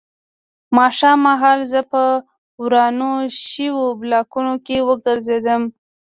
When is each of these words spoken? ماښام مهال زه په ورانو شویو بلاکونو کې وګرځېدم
ماښام 0.77 1.19
مهال 1.27 1.59
زه 1.71 1.79
په 1.91 2.01
ورانو 2.63 3.11
شویو 3.41 3.81
بلاکونو 4.01 4.53
کې 4.65 4.77
وګرځېدم 4.87 5.63